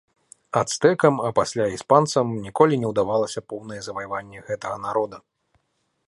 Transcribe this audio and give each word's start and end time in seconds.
Ацтэкам, 0.59 1.15
а 1.27 1.29
пасля 1.39 1.65
і 1.71 1.75
іспанцам, 1.79 2.31
ніколі 2.45 2.79
не 2.83 2.87
ўдавалася 2.93 3.43
поўнае 3.53 3.77
заваяванне 3.89 4.39
гэтага 4.47 4.77
народа. 4.87 5.17